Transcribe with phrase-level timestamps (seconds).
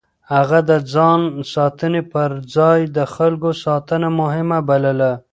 [0.33, 1.21] هغه د ځان
[1.53, 5.11] ساتنې پر ځای د خلکو ساتنه مهمه بلله.